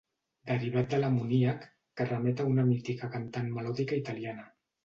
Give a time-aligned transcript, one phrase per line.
[0.51, 1.67] Derivat de l'amoníac
[2.01, 4.53] que remet a una mítica cantant melòdica italiana.